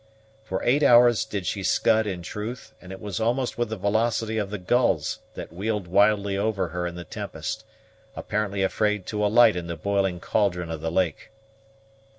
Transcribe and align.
For 0.43 0.63
eight 0.63 0.81
hours 0.81 1.25
did 1.25 1.45
she 1.45 1.61
scud 1.61 2.07
in 2.07 2.23
truth; 2.23 2.73
and 2.81 2.91
it 2.91 2.99
was 2.99 3.19
almost 3.19 3.55
with 3.59 3.69
the 3.69 3.77
velocity 3.77 4.39
of 4.39 4.49
the 4.49 4.57
gulls 4.57 5.19
that 5.35 5.53
wheeled 5.53 5.85
wildly 5.87 6.35
over 6.35 6.69
her 6.69 6.87
in 6.87 6.95
the 6.95 7.03
tempest, 7.03 7.63
apparently 8.15 8.63
afraid 8.63 9.05
to 9.05 9.23
alight 9.23 9.55
in 9.55 9.67
the 9.67 9.77
boiling 9.77 10.19
caldron 10.19 10.71
of 10.71 10.81
the 10.81 10.89
lake. 10.89 11.29